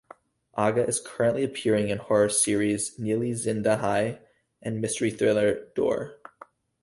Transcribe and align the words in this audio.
Agha 0.57 0.87
is 0.87 0.99
currently 0.99 1.43
appearing 1.43 1.89
in 1.89 1.99
Horror 1.99 2.29
series 2.29 2.97
"Neeli 2.97 3.33
Zinda 3.35 3.77
Hai" 3.81 4.17
and 4.59 4.81
mystery 4.81 5.11
thriller 5.11 5.67
"Dour". 5.75 6.17